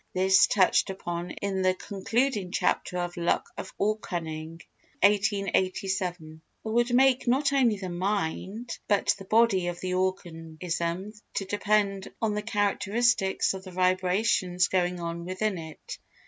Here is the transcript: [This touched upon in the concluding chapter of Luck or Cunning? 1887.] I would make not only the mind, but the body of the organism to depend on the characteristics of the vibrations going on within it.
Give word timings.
[This 0.15 0.47
touched 0.47 0.89
upon 0.89 1.29
in 1.29 1.61
the 1.61 1.75
concluding 1.75 2.51
chapter 2.51 2.97
of 2.97 3.15
Luck 3.17 3.45
or 3.77 3.99
Cunning? 3.99 4.59
1887.] 5.03 6.41
I 6.65 6.69
would 6.69 6.91
make 6.91 7.27
not 7.27 7.53
only 7.53 7.77
the 7.77 7.87
mind, 7.89 8.79
but 8.87 9.13
the 9.19 9.25
body 9.25 9.67
of 9.67 9.79
the 9.79 9.93
organism 9.93 11.13
to 11.35 11.45
depend 11.45 12.11
on 12.19 12.33
the 12.33 12.41
characteristics 12.41 13.53
of 13.53 13.63
the 13.63 13.69
vibrations 13.71 14.69
going 14.69 14.99
on 14.99 15.23
within 15.23 15.59
it. 15.59 15.99